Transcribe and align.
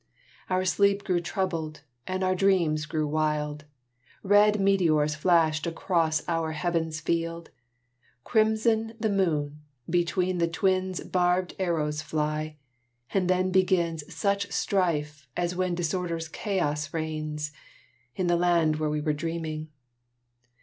Our 0.49 0.65
sleep 0.65 1.03
grew 1.03 1.19
troubled 1.21 1.81
and 2.07 2.23
our 2.23 2.33
dreams 2.33 2.87
grew 2.87 3.07
wild 3.07 3.65
Red 4.23 4.59
meteors 4.59 5.13
flashed 5.13 5.67
across 5.67 6.27
our 6.27 6.53
heaven's 6.53 6.99
field; 6.99 7.51
Crimson 8.23 8.95
the 8.99 9.11
moon; 9.11 9.61
between 9.87 10.39
the 10.39 10.47
Twins 10.47 11.01
Barbed 11.01 11.53
arrows 11.59 12.01
fly, 12.01 12.57
and 13.13 13.29
then 13.29 13.51
begins 13.51 14.11
Such 14.11 14.51
strife 14.51 15.27
as 15.37 15.55
when 15.55 15.75
disorder's 15.75 16.27
Chaos 16.29 16.91
reigns, 16.95 17.51
In 18.15 18.25
the 18.25 18.37
land 18.37 18.77
where 18.77 18.89
we 18.89 19.01
were 19.01 19.13
dreaming. 19.13 19.67